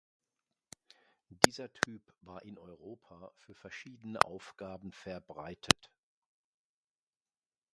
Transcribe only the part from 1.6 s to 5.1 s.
Typ war in Europa für verschiedene Aufgaben